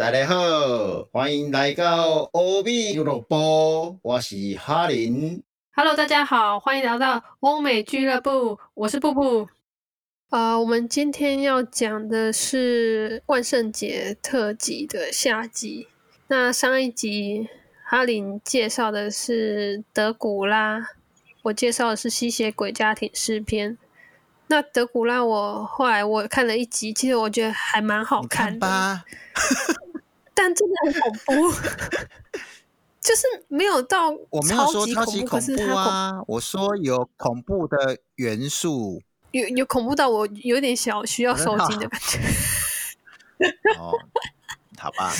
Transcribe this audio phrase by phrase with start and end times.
[0.00, 5.42] 大家好，欢迎来到欧美俱乐部，我是哈林。
[5.72, 9.46] Hello，大家好，欢迎来到欧美俱乐部，我是布布。
[10.30, 15.86] 呃，我们今天要讲的是万圣节特辑的下集。
[16.28, 17.50] 那上一集
[17.84, 20.82] 哈林介绍的是德古拉，
[21.42, 23.76] 我介绍的是吸血鬼家庭诗篇。
[24.46, 29.04] 那德古拉我后来我看了一集，其实我觉得还蛮好看的，看吧，
[30.42, 31.52] 但真的很恐怖，
[32.98, 39.02] 就是没有到我没有说超级恐怖可是它恐啊，我说有恐怖的元素。
[39.32, 42.18] 有有恐怖到我有点小需要收惊的感觉。
[43.78, 43.92] 哦，
[44.78, 45.12] 好吧，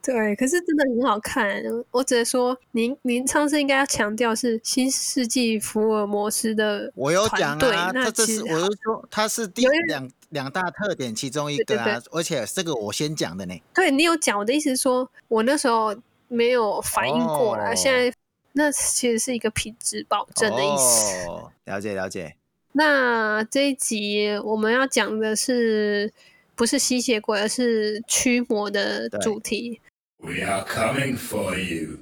[0.00, 1.60] 对，可是真的很好看。
[1.90, 13.54] 我只能说，您您上次应该要强调是新世纪福尔摩斯的我有讲啊，那这这是其实我是说他是第两两大特点其中一对对个啊，而且这个我先讲的呢。
[13.74, 15.94] 对你有讲，我的意思是说，我那时候
[16.28, 18.12] 没有反应过来，哦现在
[18.52, 21.28] 那其实是一个品质保证的意思。
[21.28, 22.34] 哦，了解了解。
[22.72, 26.10] 那这一集我们要讲的是
[26.54, 29.80] 不是吸血鬼，而是驱魔的主题。
[30.16, 31.98] We are coming for you.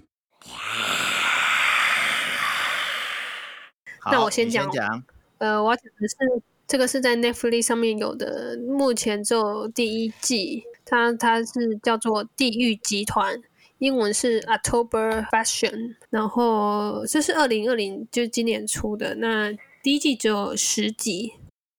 [4.11, 5.03] 那我先你讲讲。
[5.39, 6.17] 呃，我要讲的是
[6.71, 13.37] 这个是在 Netflix 上面有的，目前只有第一季，它它是叫做《地狱集团》，
[13.79, 21.33] 英文是 October Fashion，然后这是二零二零就是今年出的，那第一季只有十集。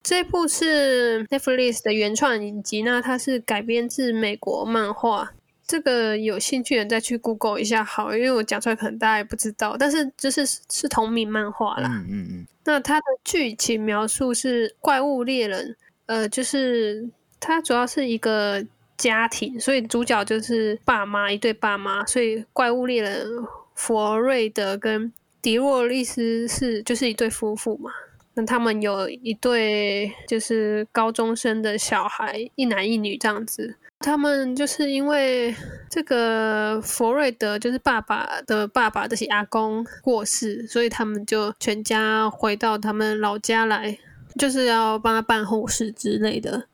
[0.04, 5.32] 这部是 Netflix 的原创影集，那它是改编自美国漫画。
[5.66, 11.88] 这个有兴趣的再去 Google 一下好，因为我讲出来可能大家也不知道，但是就是是同名漫画啦。
[11.88, 18.64] 嗯嗯嗯，那它的剧情描述是怪物猎人，呃，就是它主要是一个
[18.98, 23.28] 家庭，所以主角就是爸妈一对爸妈，所以怪物猎人
[23.74, 25.12] 佛瑞德跟
[25.42, 27.90] 迪洛利斯是就是一对夫妇嘛。
[28.34, 33.76] 那他们有一对就是高中生的小孩，一男一女这样子。
[34.02, 35.56] 他们就是因为
[35.90, 43.98] 这个佛瑞德就是爸爸的爸爸的阿公过世，所以他们就全家回到他们老家来，
[44.40, 46.68] 就是要帮他办后事之类的。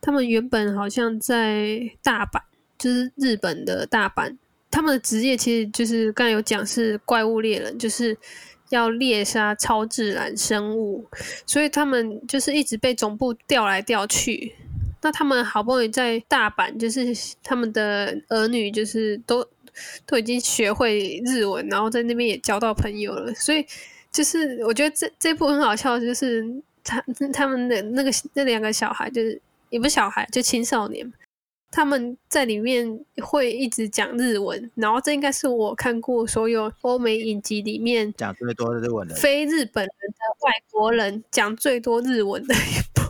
[0.00, 2.40] 他们原本好像在大阪，
[2.76, 4.36] 就是日本的大阪。
[4.70, 8.16] 他们的职业其实就是刚才有讲是怪物猎人，就是
[8.70, 11.06] 要猎杀超自然生物，
[11.46, 14.56] 所以他们就是一直被总部调来调去。
[15.04, 19.46] 那他们好不容易在大阪，就是他们的儿女就是都
[20.06, 23.66] 都已经学会日文，然后在那边也交到朋友了，所以
[24.10, 26.42] 就是我觉得这这部很好笑，就是
[26.82, 27.04] 他
[27.34, 29.38] 他们的那个那两个小孩，就是
[29.68, 31.12] 也不是小孩，就青少年，
[31.70, 39.14] 他们在里面会一直讲日文，然后这应该是我看过所有欧美影集里面讲最多的日文的。
[39.16, 43.02] 非日本人的外国人讲最多日文的一部，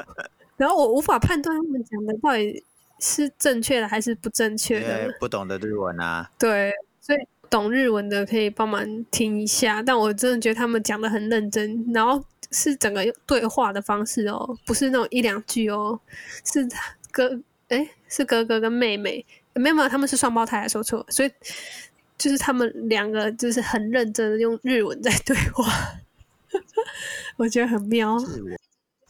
[0.56, 2.64] 然后我无法判断他们讲的到底
[3.00, 5.14] 是正确的还是不正确的。
[5.20, 7.18] 不懂的日文啊，对，所以
[7.50, 9.82] 懂日文的可以帮忙听一下。
[9.82, 16.00] 但我真的觉得他们讲的很认真，然后是整个对话的方式哦，不是那种一两句哦，
[16.44, 16.66] 是
[17.10, 17.38] 哥
[17.68, 19.24] 哎是哥哥跟妹妹，
[19.54, 21.30] 没有没有，他们是双胞胎，说错了，所以
[22.16, 25.64] 就是他们两个就是很认真的用日文在对话，
[27.36, 28.16] 我觉得很妙。
[28.18, 28.55] 日文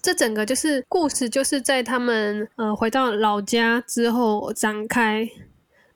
[0.07, 5.29] 这整个就是故事，就是在他们呃回到老家之后展开。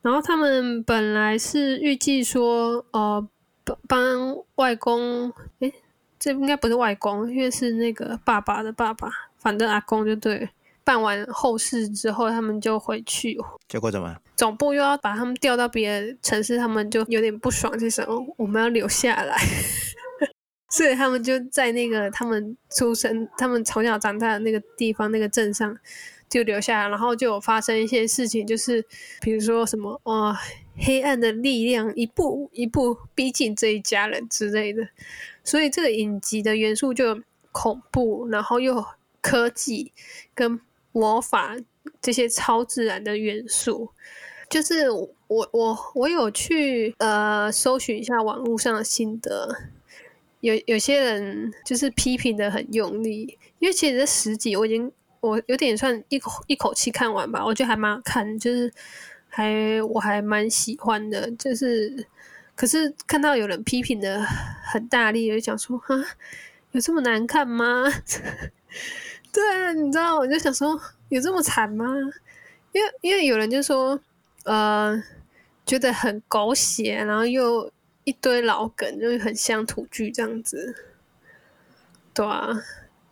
[0.03, 3.25] 然后他们本来是预计说，呃，
[3.63, 5.73] 帮帮外公，诶，
[6.19, 10.49] 这应该不是外公，因为是那个爸爸的爸爸，反正阿公就对了。
[10.83, 13.39] 办完后事之后，他们就回去，
[13.69, 14.17] 结果怎么？
[14.35, 19.37] 总部又要把他们调到别的城市，他们就有点不爽，就想哦我们要留下来，
[20.71, 25.77] 所以他们就在那个他们出生、他们从小长大的那个地方、那个镇上
[26.29, 28.85] 就留下来，然后就有发生一些事情，就是
[29.21, 30.35] 比如说什么哦，
[30.79, 34.89] 黑暗的力量一步一步逼近这一家人之类的，
[35.43, 37.21] 所以这个影集的元素就
[37.51, 38.85] 恐怖，然后又
[39.21, 39.93] 科技
[40.35, 40.61] 跟
[40.93, 41.57] 魔法
[42.01, 43.91] 这些超自然的元素。
[44.49, 49.49] 就是我我我有去呃搜寻一下网络上的心得，
[50.41, 54.91] 有有些人就是批评的很用力，因为其实这十集我已经
[55.21, 58.73] 我有点算一口一口气看完吧，我觉得还蛮好看，就是
[59.29, 62.07] 还我还蛮喜欢的，就是
[62.55, 64.21] 可是看到有人批评的
[64.65, 65.95] 很大力，我就想说哈，
[66.73, 67.85] 有这么难看吗？
[69.33, 71.87] 对啊，你知道，我就想说有这么惨吗？
[72.73, 74.01] 因为因为有人就说
[74.45, 75.03] 呃
[75.67, 77.71] 觉得很狗血，然后又
[78.05, 80.75] 一堆老梗，就是很乡土剧这样子。
[82.13, 82.49] 对啊，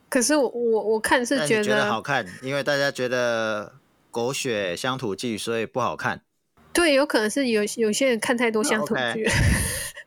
[0.09, 3.75] 可是我我我看是觉得好看，因为大家觉得
[4.11, 6.21] 狗血乡土剧，所以不好看。
[6.73, 9.29] 对，有可能是有有些人看太多乡土剧，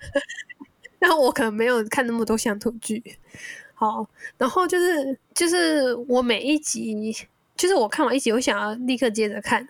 [1.00, 3.18] 那我可能没有看那么多乡土剧。
[3.74, 4.07] 好，
[4.38, 7.16] 然后就是就是我每一集，
[7.56, 9.68] 就是我看完一集，我想要立刻接着看。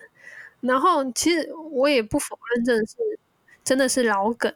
[0.60, 2.96] 然后其实我也不否认，真的是
[3.64, 4.52] 真的是老梗。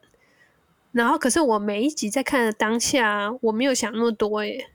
[0.96, 4.70] 然后可是我每一集在看的当下，我没有想那么多耶。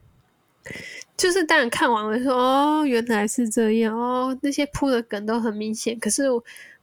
[1.16, 5.98] 就是当然看完了说哦，原来是这样哦，那些铺的梗都很明显。
[5.98, 6.40] 可是我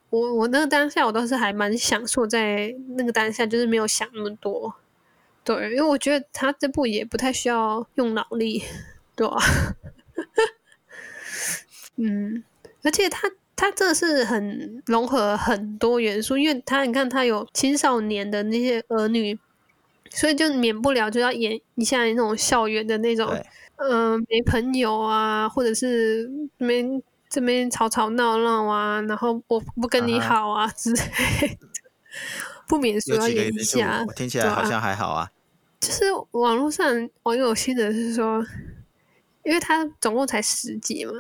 [0.10, 4.76] 我那个当下，我都是还蛮享受在那个当下，就是没有想那么多。
[5.46, 8.62] 对，因为我觉得他这部也不太需要用脑力，
[9.16, 9.38] 对吧、
[11.96, 12.44] 嗯，
[12.84, 19.38] 而且他他真的是很融合很多元素，因为他你看他有青少年的那些儿女，
[20.12, 23.28] 所以就免不了就要演一下那种校园的那种，
[23.76, 26.26] 嗯、呃，没朋友啊，或者是
[26.58, 31.02] 这边这边吵吵闹闹啊，然后我不跟你好啊之类
[31.50, 31.58] 的，
[32.66, 35.30] 不免说要演一下，我听起来好像还好啊。
[35.82, 38.42] 就是网络上网友心的是说，
[39.44, 41.12] 因为他总共才十集嘛，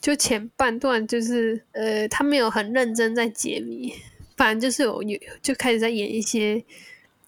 [0.00, 3.92] 就前半段就是呃，他没有很认真在解谜，
[4.36, 6.64] 反正就是有有就开始在演一些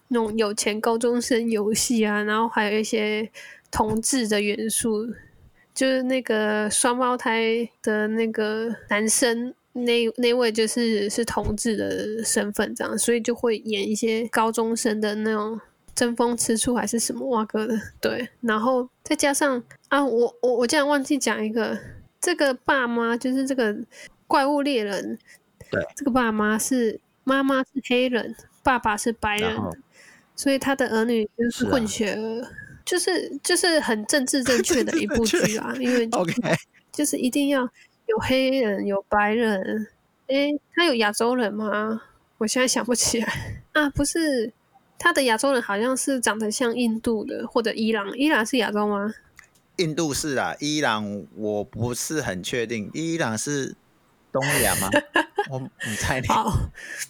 [0.07, 3.29] 那种有钱高中生游戏啊，然后还有一些
[3.69, 5.07] 同志的元素，
[5.73, 9.53] 就是那个双胞胎的那个男生。
[9.75, 15.59] 那那位就是是同志的身份，这样，所以就会演一些高中生的那种
[15.95, 21.75] 争风吃醋还是什么哇哥的，对，然后再加上啊，我我我竟然忘记讲一个，
[22.23, 23.75] 这个爸妈就是这个
[24.27, 25.19] 怪物猎人，
[25.69, 28.33] 对，这个爸妈是妈妈是黑人，
[28.63, 29.53] 爸爸是白人，
[30.33, 32.47] 所以他的儿女就是混血儿，
[32.85, 36.33] 就是就是很政治正确的 一部剧啊，因为 OK，
[36.93, 37.69] 就是一定要
[38.05, 39.85] 有黑人有白人，
[40.27, 42.03] 诶，他有亚洲人吗？
[42.37, 43.27] 我现在想不起来
[43.73, 44.53] 啊，不是，
[44.97, 49.13] 他的亚洲人好像是长得像印度的或者伊朗，伊朗是亚洲吗？
[49.77, 53.75] 印度是啊，伊朗我不是很确定，伊朗是
[54.31, 54.89] 东亚吗？
[55.49, 56.51] 我你猜你好，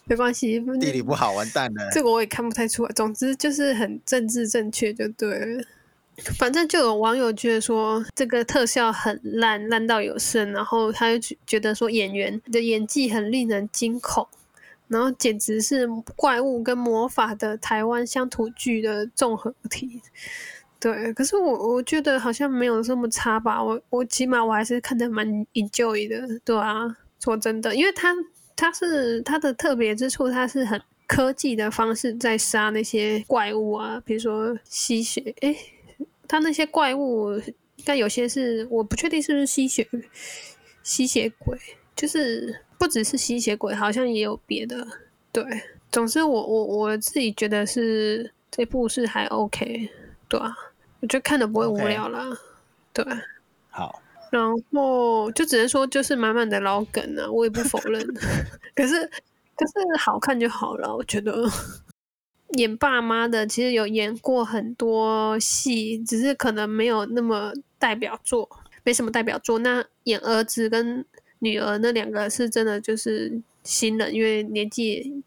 [0.05, 1.89] 没关系，地理不好，完蛋了。
[1.91, 2.91] 这个我也看不太出来。
[2.93, 5.63] 总之就是很政治正确就对了。
[6.37, 14.27] 反正就有网友觉得说这个特效很烂，烂到有剩，然后他就觉觉得说演员的演技很令人惊恐，
[14.87, 20.01] 然后简直是怪物跟魔法的台湾乡土剧的综合体。
[20.83, 28.13] 对，可是我我觉得好像没有这么差吧，我我起码我还是看得蛮 enjoy 的，对啊，说真的，因为它
[28.53, 35.55] 它是它的特别之处，它是很科技的方式在杀那些怪物啊，比如说吸血，诶，
[36.27, 37.31] 它那些怪物
[37.77, 39.87] 应该有些是我不确定是不是吸血
[40.83, 41.57] 吸血鬼，
[41.95, 44.85] 就是不只是吸血鬼，好像也有别的。
[45.31, 45.45] 对，
[45.89, 49.89] 总之我我我自己觉得是这部是还 OK，
[50.27, 50.53] 对啊，
[51.03, 52.25] 我觉得看的不会无聊啦。
[52.93, 53.05] 对，
[53.69, 54.41] 好，然
[54.71, 58.01] 后就只能说就是满满的老梗啊，我也不否认。
[58.73, 59.05] 可是
[59.57, 61.45] 可是好看就好了，我觉得。
[62.57, 68.47] 演爸妈的其实有演过很多戏，只是可能没有那么代表作，
[68.83, 69.57] 没什么代表作。
[69.59, 71.03] 那演儿子跟
[71.39, 75.23] 女儿那两个是真的就是新人，因为年纪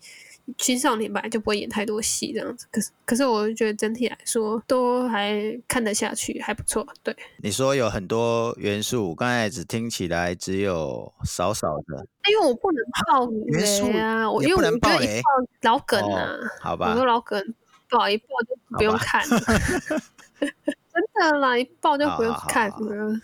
[0.58, 2.66] 青少年本来就不会演太多戏这样子。
[2.70, 6.86] 可是可是我就觉得整体来说都还看得下去，还不错。
[7.02, 15.28] 对，你说有很多元素，刚才只听起来只有少少的，因为我不能爆元素雷啊，我因为我觉能爆雷得一爆
[15.62, 17.54] 老梗啊，哦好吧我说老梗
[17.90, 19.40] 爆一爆就不用看了，
[20.40, 23.20] 真的啦，一爆就不用看好了。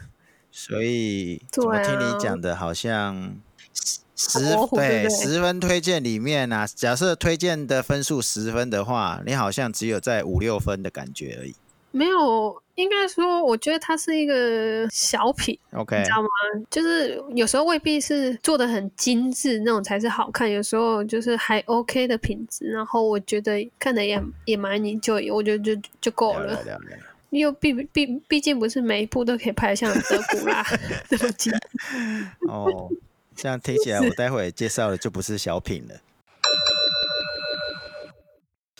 [0.50, 3.34] 所以怎么听你啊讲的，好像
[4.16, 4.38] 十
[4.70, 11.54] 对十分推荐里面啊，假设推荐的分数十分的话，你好像只有在五六分的感觉而已。
[11.94, 16.28] 没有，应该说，我觉得它是一个小品，OK，你知道吗？
[16.70, 22.66] 就是有时候未必是做的很精致那种才是好看，有时候就是还 OK 的品质。
[22.66, 26.62] 然后我觉得看的也也蛮你就我觉得就就够了了了。
[26.62, 26.96] 了了。
[27.28, 30.64] 因为毕毕毕竟不是每一部都可以拍像德古拉
[31.10, 31.58] 那么精致。
[32.48, 32.90] 哦，
[33.34, 36.00] 这样听起来我待会介绍的就不是小品了。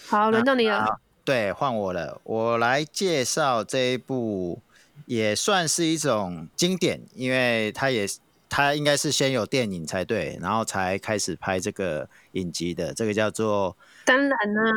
[0.09, 1.01] 好，轮到你了。
[1.25, 4.61] 对，换我了，我来介绍这一部，
[5.07, 8.07] 也算是一种经典，因为它也
[8.49, 12.93] 它应该是先有电影才对，然后才开始拍这个影集的。
[12.93, 14.73] 这个叫做当然啦、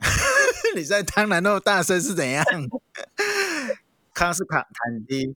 [0.76, 2.44] 你在当然那么大声是怎样？
[4.12, 5.34] 康斯坦坦丁，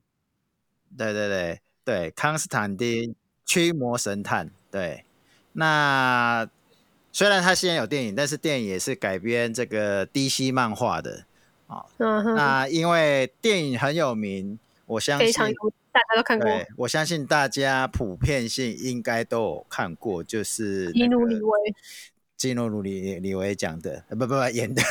[0.97, 3.15] 对对对对，康斯坦丁
[3.51, 5.03] 驱魔神探，对。
[5.51, 6.47] 那
[7.11, 11.25] 虽然他现在有电影，但是电影也是改编这个 DC 漫画的。
[11.97, 15.33] 嗯哼，那因为电影很有名，我相信
[15.91, 21.75] 大家都看过对，我相信大家普遍性应该都有看过，就是基努里维，
[22.37, 24.81] 基努鲁里里维讲的，呃不不不演的。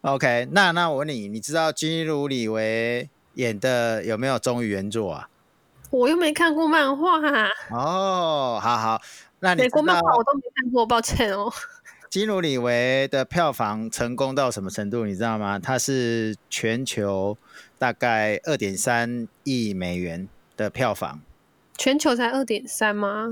[0.00, 5.28] OK，那那我问你，你知道基努里维演的有没有忠于原作啊？
[5.90, 9.00] 我又没看过漫画、啊，哦，好好，
[9.40, 11.52] 那你知美国漫道画我都没看过，抱歉哦。
[12.10, 15.04] 基努里维的票房成功到什么程度？
[15.04, 15.58] 你知道吗？
[15.58, 17.36] 它是全球
[17.78, 21.20] 大概二点三亿美元的票房。
[21.76, 23.28] 全球才二点三吗？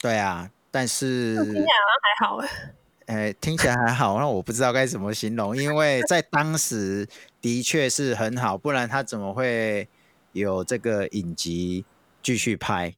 [0.00, 2.74] 对啊，但是听起来好像还好 哎。
[3.06, 7.06] 呃，听起来还好，那我不知道该怎么形容，因为在当时
[7.42, 9.86] 的确是很好，不然他怎么会
[10.34, 11.84] 有这个影集
[12.22, 12.94] 继续拍？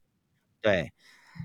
[0.60, 0.90] 对，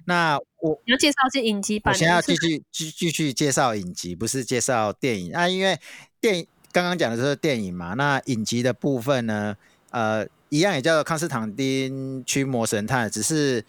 [0.05, 5.77] 那我你要介绍是影集我版的，是先要继续继继续介绍影集，不是介绍电影啊，因为
[6.19, 9.55] 电影刚刚讲的是电影嘛，那影集的部分呢，
[9.91, 13.63] 呃，一样也叫做康斯坦丁驱魔神探，只是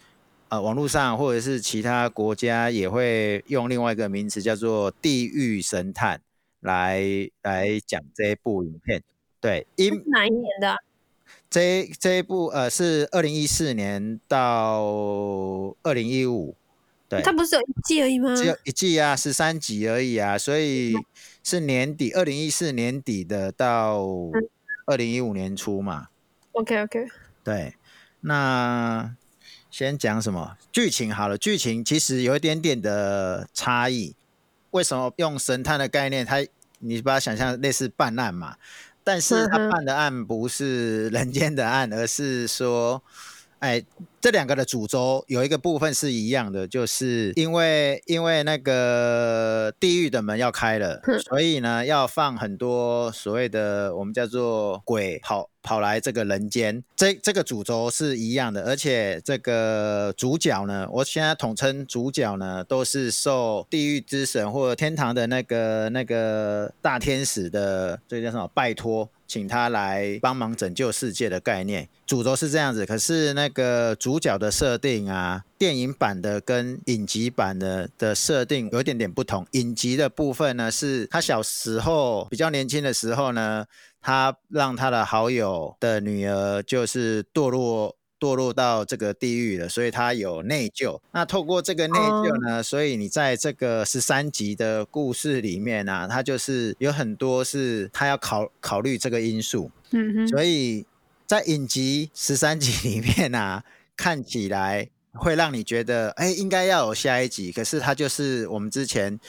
[0.47, 6.21] 呃网络上或者是其他国家也会用另外一个名词叫做地狱神探
[6.61, 7.03] 来
[7.41, 9.03] 来讲这一部影片。
[9.41, 10.77] 对，因是哪一年的啊？
[11.53, 14.81] 这这一部呃是二零一四年到
[15.83, 16.55] 二零一五，
[17.07, 18.35] 对，它不是有一季而已吗？
[18.35, 20.95] 只有一季啊，十三集而已啊，所以
[21.43, 24.03] 是年底，二零一四年底的到
[24.87, 26.07] 二零一五年初嘛。
[26.53, 27.07] OK OK，
[27.43, 27.75] 对，
[28.21, 29.15] 那
[29.69, 34.15] 先讲什么剧情好了，剧情其实有一点点的差异。
[34.71, 36.25] 为什么用神探的概念？
[36.25, 36.43] 它
[36.79, 38.57] 你把它想象类似办案嘛，
[39.03, 43.03] 但是他办的案不是人间的案，而是说，
[43.63, 43.81] 哎，
[44.19, 69.09] 这两个的主轴有一个部分是一样的，就是因为因为那个地狱的门要开了，所以呢要放很多所谓的我们叫做鬼跑跑来这个人间，这这个主轴是一样的，而且这个主角呢，我现在统称主角呢，都是受地狱之神或者天堂的那个那个大天使的这个叫什么拜托。
[69.33, 72.85] 请他来帮忙拯救世界的概念，主轴是这样子。
[72.85, 79.43] 可是那个主角的设定啊，电影版的跟影集版的的设定有一点点不同。
[79.53, 83.65] 影集的部分呢，是他小时候比较年轻的时候呢，
[83.99, 90.97] 他让他的好友的女儿就是堕落堕落到这个地狱了，所以他有内疚。
[91.11, 100.85] 那透过这个内疚呢，所以你在这个十三集的故事里面呢、他就是有很多是他要考考虑这个因素，嗯哼，所以
[101.25, 103.61] 在影集十三集里面啊，
[103.97, 107.51] 看起来会让你觉得，哎，应该要有下一集。
[107.51, 109.19] 可是他就是我们之前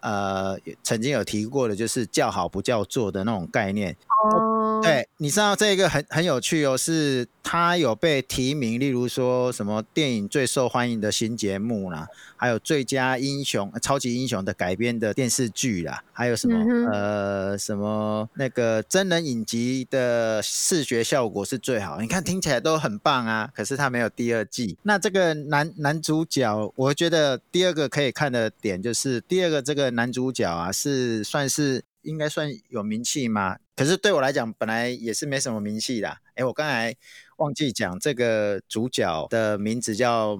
[0.00, 3.94] 呃曾经有提过的，就是叫好不叫座的那种概念。
[4.32, 4.47] 哦，，
[4.82, 12.06] 对，你知道这个很很有趣哦，是它有被提名，例如说什么电影最受欢迎的新节目啦，
[12.36, 24.76] 还有最佳英雄、呃超级英雄的改编的电视剧啦，还有什么、嗯呃什么那个真人影集的视觉效果是最好，你看听起来都很棒啊，可是它没有第二季。
[24.82, 33.58] 那这个男男主角，我觉得第二个可以看的点就是第二个这个男主角啊，是算是应该算有名气吗？
[33.76, 36.18] 可是对我来讲，本来也是没什么名气啦。
[36.34, 36.94] 诶，我刚才
[37.36, 40.38] 忘记讲，这个主角的名字叫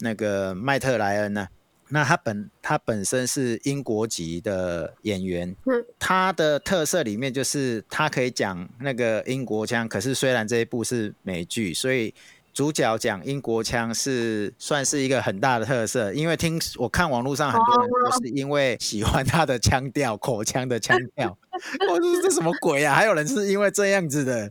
[0.00, 1.48] 那个麦特莱恩呢、
[1.88, 12.12] 那他本他本身是英国籍的演员，嗯他的特色里面就是他可以讲那个英国腔，可是虽然这一部是美剧，所以
[12.54, 16.14] 主角讲英国腔是算是一个很大的特色。
[16.14, 21.36] 因为听我看网络上很多人都是因为喜欢他的腔调，口腔的腔调，
[21.90, 22.94] 我说这什么鬼啊？
[22.94, 24.50] 还有人是因为这样子的。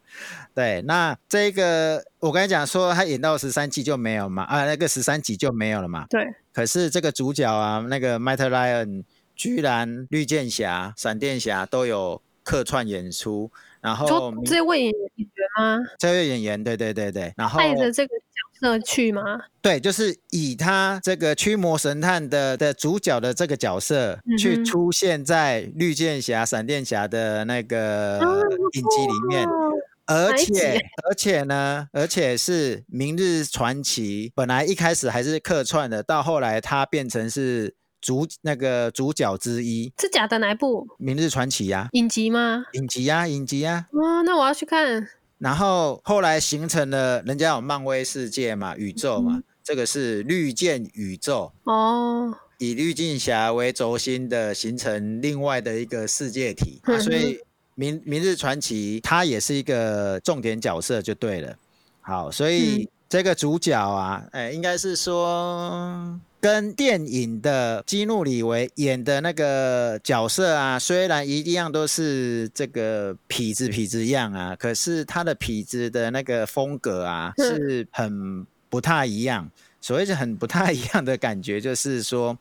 [0.53, 6.05] 对，那这个我刚才讲说他演到十三季就没有嘛，啊，那个十三集就没有了嘛。
[6.09, 9.03] 对，可是这个主角啊，那个 Matt Ryan，
[9.35, 13.49] 居然绿箭侠、闪电侠都有客串演出，
[13.81, 15.79] 然后这位演员吗？
[15.99, 19.41] 这位演员，对对对对，然后带着这个角色去吗？
[19.61, 28.25] 对，就是以他这个驱魔神探的的主角的这个角色嗯去出现在绿箭侠、闪电侠的那个啊
[28.73, 29.47] 影集里面。
[29.47, 29.71] 哦
[30.05, 42.65] 而且而且呢，而且是《明日传奇》，本来一开始还是客串的，到后来他变成是主那个主角之一，是假的哪一部《明日传奇》呀，影集吗？
[42.73, 43.87] 影集呀，影集呀。
[43.93, 45.07] 哇，那我要去看。
[45.43, 56.79] 然后后来形成了，人家有漫威世界嘛，宇宙嘛，这个是绿箭宇宙，哦，以绿箭侠为轴心的，形成另外的一个世界体。
[56.83, 57.37] 啊、所以
[57.75, 61.53] 明明日传奇它也是一个重点角色，就对了。
[61.99, 79.49] 好，所以这个主角啊，哎，应该是说跟电影的基努里维演的那个角色啊，虽然一样都是这个痞子痞子样啊，可是他的痞子的那个风格啊，是很不太一样。
[79.79, 82.37] 所谓是很不太一样的感觉，就是说，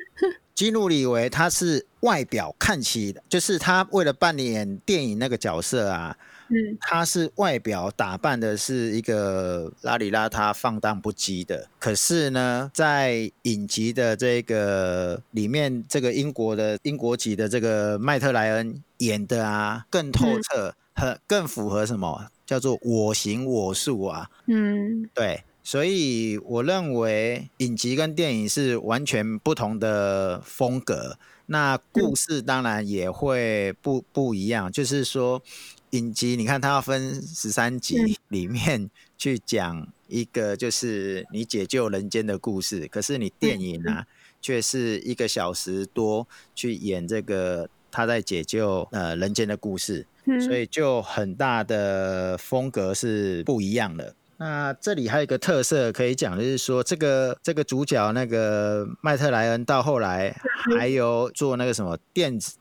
[0.54, 6.14] 基努里维他是外表看起，就是他为了扮演电影那个角色啊。
[6.48, 22.28] 嗯，他是外表打扮的是一个邋里邋遢、放荡不羁的，可是呢，在影集的这个里面，这个英国的英国籍的这个麦特莱恩演的啊，更透彻，很更符合什么？
[22.46, 24.30] 叫做我行我素啊？
[24.46, 35.42] 嗯，对，所以我认为影集跟电影是完全不同的风格，那故事当然也会不不一样，就是说。
[35.90, 42.88] 影集，你看它要分十三集，里面去讲一个就是你解救人间的故事。
[42.88, 44.04] 可是你电影啊，
[44.42, 50.06] 却是一个小时多去演这个他在解救呃人间的故事，
[50.44, 54.14] 所以就很大的风格是不一样的。
[54.38, 60.36] 那这里还有一个特色可以讲，就是说这个这个主角那个麦特莱恩到后来
[60.78, 62.56] 还有做那个什么电子。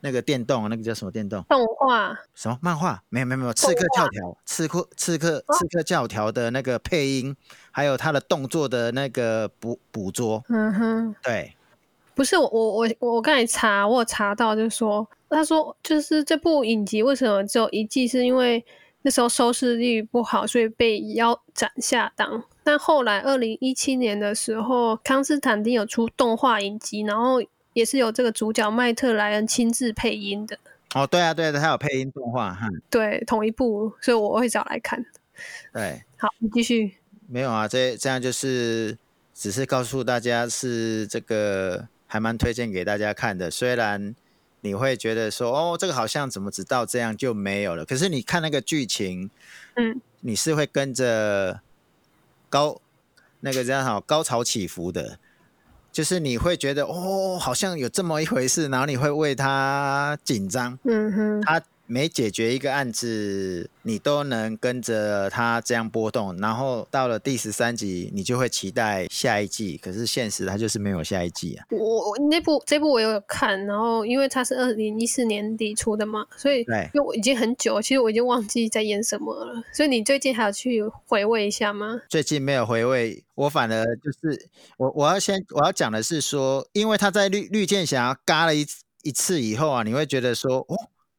[0.00, 1.42] 那个电动，那个叫什么电动？
[1.48, 2.18] 动画？
[2.34, 3.02] 什么漫画？
[3.08, 7.36] 没有没有没有，刺客教条，刺客刺客刺客教条的那个配音，
[7.70, 10.42] 还有他的动作的那个捕捕捉。
[10.48, 11.54] 嗯哼，对，
[12.14, 18.64] 不是我我我我刚才查，我查到就是说，他说就是这部影集为什么只有一季，是因为
[19.02, 22.42] 那时候收视率不好，所以被腰斩下档。
[22.64, 27.40] 但后来二零一七年的时候，康斯坦丁有出动画影集，然后。
[27.72, 30.58] 也是有这个主角麦特莱恩亲自配音的
[30.94, 35.04] 哦，对啊，对啊，他有配音动画哈，对，同一部，所以我会找来看。
[35.72, 36.94] 对，好，你继续。
[37.26, 38.96] 没有啊，这这样就是
[39.34, 43.50] 只是告诉大家是这个还蛮推荐给大家看的。
[43.50, 44.14] 虽然
[44.62, 49.30] 你会觉得说哦，这个好像怎么只到这样就没有了，可是你看那个剧情，
[49.76, 51.60] 嗯，你是会跟着
[52.48, 52.80] 高
[53.40, 55.18] 那个这样好高潮起伏的。
[55.98, 60.78] 就是你会觉得哦，好像有这么一回事，然后你会为他紧张。
[60.84, 69.78] 嗯哼，他每解决一个案子，你都能跟着他这样波动，然后到了第十三集，你就会期待下一季。
[69.78, 71.64] 可是现实它就是没有下一季啊。
[71.70, 79.62] 我我那部这部我有看，然后因为它是二零一四年底出的嘛，所以对，因为我已经很久，其实我已经忘记在演什么了。
[79.72, 81.98] 所以你最近还有去回味一下吗？
[82.06, 88.66] 最近没有回味，我反而就是我我要先我要讲的是说，因为他在绿绿箭侠嘎了一
[89.04, 90.76] 一次以后啊，你会觉得说哦。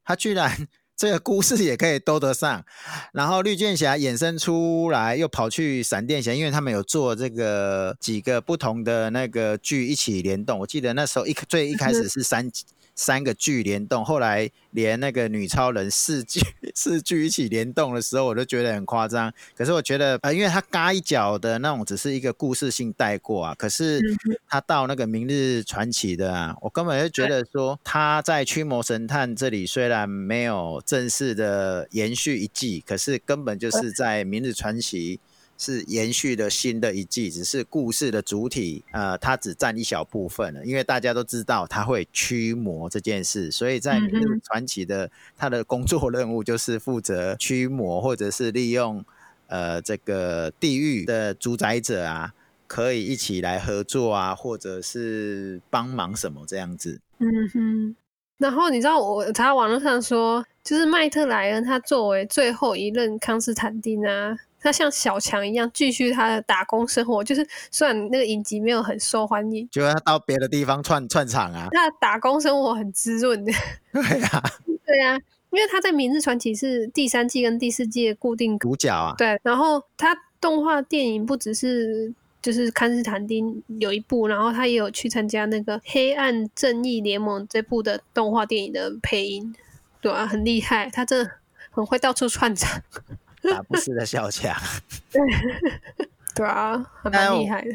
[0.10, 0.68] 他居然
[0.98, 2.66] 这个故事也可以兜得上，
[3.14, 10.58] 然后绿箭侠衍生出来，又跑去闪电侠，因为他们有做这个几个不同的那个剧一起联动。
[10.58, 12.52] 我记得那时候一最一开始 是三
[13.00, 16.42] 三个剧联动，后来连那个女超人四剧
[16.76, 19.34] 四剧一起联动的时候，我都觉得很夸张。
[19.56, 24.02] 可是我觉得呃，因为他嘎一脚的那种只是一个故事性带过啊，可是
[24.50, 35.22] 他到那个明日传奇的啊，我根本就觉得说他在驱魔神探这里虽然没有正式的延续一季，可是根本就是在明日传奇。
[35.60, 40.66] 是延续的新的一季，只是故事的主体，呃，它只占一小部分了。
[40.66, 49.04] 因为大家都知道他会驱魔这件事，所以在明日传奇的他的工作任务就是负责驱魔，或者是利用
[49.48, 52.34] 呃这个地狱的主宰者啊，
[52.66, 57.02] 可以一起来合作啊，或者是帮忙什么这样子。
[57.18, 57.96] 嗯哼。
[58.38, 64.38] 然后你知道我查网络上说，就是麦特莱恩他作为最后一任康斯坦丁啊。
[64.62, 71.68] 他像小强一样继续他的打工生活，就是虽然那个影集没有很受欢迎，就他到别的地方串串场啊。
[71.72, 73.52] 他打工生活很滋润的。
[73.94, 74.44] 对呀，
[74.86, 75.20] 对呀，
[75.52, 79.16] 因为他在《明日传奇》是第三季跟第四季的固定主角啊。
[79.18, 89.54] 对，然后他动画电影不只是就是康斯坦丁有一部，然后他也有去参加那个《黑暗正义联盟》这部的动画电影的配音，
[90.02, 91.32] 对啊，很厉害，他真的
[91.72, 92.82] 很会到处串场，
[93.44, 94.56] 打不死的小强。
[96.36, 97.70] 对啊，还那我蛮厉害的。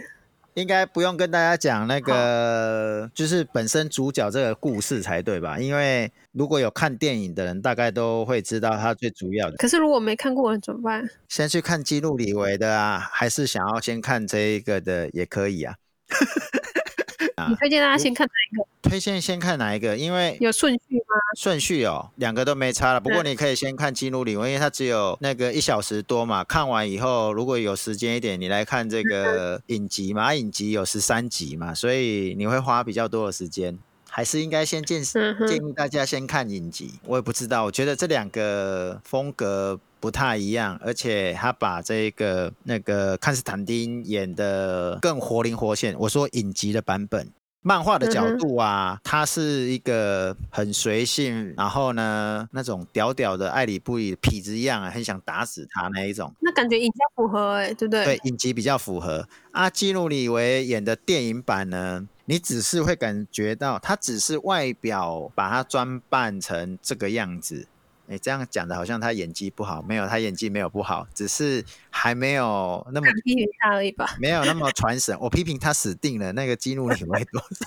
[0.55, 5.59] 应该不用跟大家讲那个，就是本身主角这个故事才对吧？
[5.59, 9.57] 因为如果有看电影的人，大概都会知道他最主要的。
[9.57, 11.05] 可是如果没看过的怎么办？
[11.29, 15.75] 先去看基努里维的啊，还是想要先看这一个的也可以啊。
[17.49, 18.65] 你推荐大家先看哪一个？
[18.85, 19.97] 推荐先看哪一个？
[19.97, 21.17] 因为有顺序吗？
[21.37, 23.01] 顺序哦，两个都没差了。
[23.01, 26.45] 不过你可以先看基努里维，因为它只有那个一小时多嘛。
[26.45, 33.79] 看完以后，如果有时间一点，你来看这个影集嘛，它影集有十三集嘛，所以你会花比较多的时间。
[34.09, 37.01] 还是应该先建建议大家先看影集。
[37.05, 45.97] 我也不知道，我觉得这两个风格不太一样，而且他把这个那个康斯坦丁演的更活灵活现。
[45.99, 47.29] 我说影集的版本。
[47.67, 56.31] 漫画的角度啊，他是一个很随性，然后呢，那种屌屌的爱理不理、痞子一样啊，很想打死他那一种。
[56.41, 58.05] 那感觉影集符合哎、对不对？
[58.05, 59.27] 对，影集比较符合。
[59.53, 67.67] 阿基努里维演的电影版呢，你只是会感觉到他只是外表把他装扮成这个样子。
[68.09, 74.15] 哎，这样讲的好像他演技不好，没有，他演技没有不好，只是还没有那么批评他而已吧。
[74.21, 75.17] 没有那么传神。
[75.21, 77.67] 我批评他死定了，那个激怒你会多少？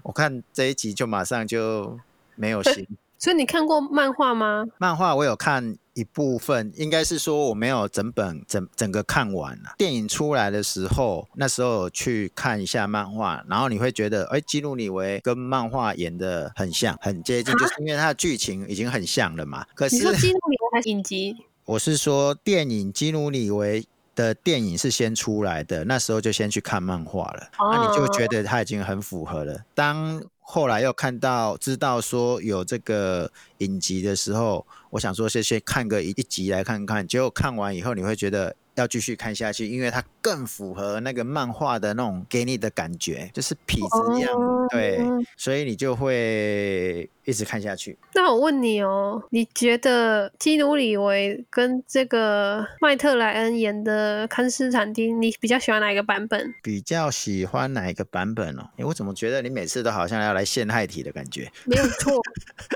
[0.02, 1.98] 我看这一集就马上就
[2.34, 2.86] 没有心。
[3.16, 4.66] 所以你看过漫画吗？
[4.78, 9.74] 漫画我有看一部分，应该是说我没有整本整整个看完了。
[9.78, 19.64] 电影出来的时候，那时候去看一下漫画，然后你会觉得，哎，基努里维跟漫画演的很像，很接近，就是因为它的剧情已经很像了嘛。
[19.74, 21.36] 可是你说基努里维还是影集？
[21.64, 29.58] 我是说，电影基努里维的电影是先出来的，那时候就先去看漫画了，那你就觉得它已经很符合了。
[29.74, 45.00] 当后来又看到知道说有这个影集的时候，我想说先先看个一一集来看看，结果看完以后你会觉得要继续看下去，因为它更符合那个漫画的那种给你的感觉，就是痞子一样，对，
[45.36, 47.96] 所以你就会一直看下去。
[48.14, 56.54] 那我问你哦，你觉得基努里维跟这个麦特莱恩演的康斯坦丁，你比较喜欢哪一个版本？
[56.62, 58.68] 比较喜欢哪一个版本哦？
[58.76, 61.50] 诶，我怎么觉得你每次都好像要来陷害题的感觉？
[61.64, 62.20] 没有错，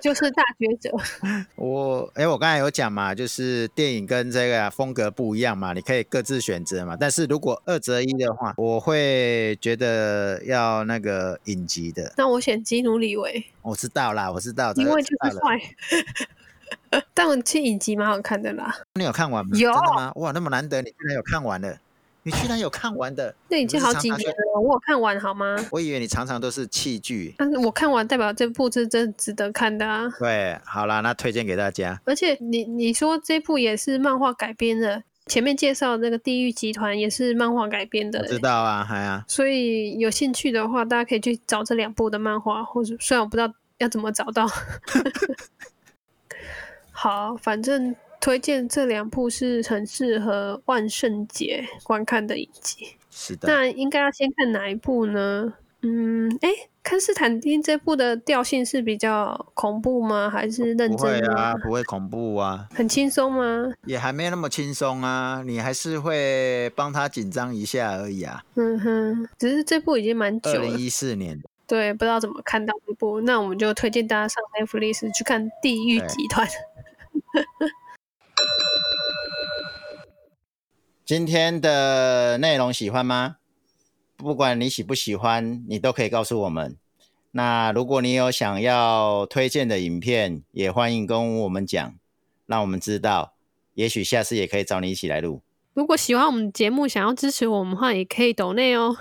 [0.02, 0.90] 就是大抉择。
[1.56, 6.96] 我哎，我刚才有讲嘛，就是电影跟这个、啊、风格不一样嘛，你可以各自选择嘛。
[6.98, 12.12] 但是如果二择一的话，我会觉得要那个影集的。
[12.16, 15.02] 那我选基努里维，我知道啦，我知道，因为。
[15.02, 15.60] 就是帅。
[17.14, 19.50] 但我其实影集蛮好看的啦，你有看完吗？
[19.56, 20.12] 有真的吗？
[20.16, 21.78] 哇，那么难得，你居然有看完了！
[22.24, 23.34] 你居然有看完的？
[23.48, 25.56] 那已经好几年了，我有看完好吗？
[25.70, 27.34] 我以为你常常都是弃剧。
[27.38, 30.06] 但是我看完代表这部是真值得看的啊！
[30.18, 31.98] 对，好啦，那推荐给大家。
[32.04, 44.48] 而且你你说这部也是漫画改编的，前面介绍那个《地狱集团》也是漫画改编的欸、知道啊，还啊，所以有兴趣的话，大家可以去找这两部的漫画，或者虽然我不知道要怎么找到。
[46.90, 52.96] 好，反正推荐这两部是很适合万圣节观看的影集。
[53.10, 53.46] 是的。
[53.46, 55.54] 那应该要先看哪一部呢？
[55.82, 56.48] 嗯，哎，
[56.82, 60.28] 康斯坦丁这部的调性是比较恐怖吗？
[60.28, 61.20] 还是认不会？
[61.20, 62.66] 啊，不会恐怖啊。
[62.74, 63.72] 很轻松吗？
[63.84, 68.42] 也还没那么轻松啊，你还是会帮他紧张一下而已啊。
[68.56, 76.44] 嗯哼，只是这部已经蛮久了二零，一四年的，对，不知道怎么看到这部，那我们就推荐大家上 Netflix 去看《地狱集团》。
[81.04, 83.36] 今天的内容喜欢吗？
[84.18, 86.76] 不管你喜不喜欢，你都可以告诉我们。
[87.30, 91.94] 那如果你有想要推荐的影片，也欢迎跟我们讲，
[92.44, 93.34] 让我们知道。
[93.74, 95.40] 也许下次也可以找你一起来录。
[95.72, 98.96] 如果喜欢我们节目，想要支持我们的话，也可以抖内哦。